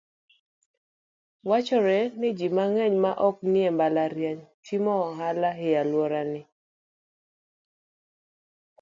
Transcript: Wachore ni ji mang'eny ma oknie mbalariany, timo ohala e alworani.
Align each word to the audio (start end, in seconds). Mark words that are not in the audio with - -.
Wachore 1.49 1.99
ni 2.19 2.29
ji 2.37 2.47
mang'eny 2.57 2.95
ma 3.03 3.11
oknie 3.27 3.69
mbalariany, 3.73 4.41
timo 4.65 4.93
ohala 5.07 5.49
e 5.67 5.69
alworani. 5.81 6.41